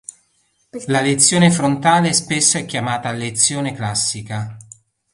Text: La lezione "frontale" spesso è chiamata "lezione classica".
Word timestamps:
La 0.87 0.99
lezione 0.99 1.51
"frontale" 1.51 2.11
spesso 2.13 2.57
è 2.57 2.65
chiamata 2.65 3.11
"lezione 3.11 3.75
classica". 3.75 4.57